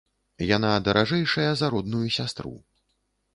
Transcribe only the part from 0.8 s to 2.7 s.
даражэйшая за родную сястру.